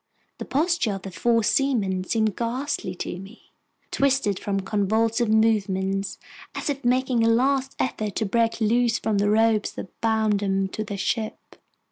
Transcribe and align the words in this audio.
The 0.39 0.45
postures 0.45 0.95
of 0.95 1.01
the 1.03 1.11
four 1.11 1.43
seamen 1.43 2.03
seemed 2.05 2.35
ghastly 2.35 2.95
to 2.95 3.19
me, 3.19 3.51
twisted 3.91 4.39
from 4.39 4.61
convulsive 4.61 5.29
movements, 5.29 6.17
as 6.55 6.71
if 6.71 6.83
making 6.83 7.23
a 7.23 7.29
last 7.29 7.75
effort 7.77 8.15
to 8.15 8.25
break 8.25 8.59
loose 8.59 8.97
from 8.97 9.19
the 9.19 9.29
ropes 9.29 9.71
that 9.73 10.01
bound 10.01 10.39
them 10.39 10.69
to 10.69 10.83
their 10.83 10.97
ship. 10.97 11.37